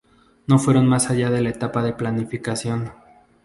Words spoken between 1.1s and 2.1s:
allá de la etapa de